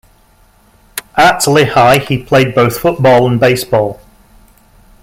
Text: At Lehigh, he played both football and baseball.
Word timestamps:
At 1.15 1.45
Lehigh, 1.45 1.99
he 1.99 2.23
played 2.23 2.55
both 2.55 2.79
football 2.79 3.27
and 3.29 3.39
baseball. 3.39 4.01